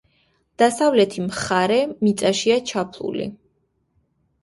[0.61, 3.33] დასავლეთი მხარე მიწაშია ჩაფლული.